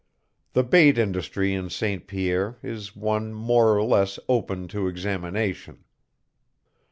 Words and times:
The 0.53 0.63
bait 0.63 0.97
industry 0.97 1.53
in 1.53 1.69
St. 1.69 2.07
Pierre 2.07 2.57
is 2.63 2.95
one 2.95 3.35
more 3.35 3.77
or 3.77 3.83
less 3.83 4.17
open 4.27 4.67
to 4.69 4.87
examination. 4.87 5.83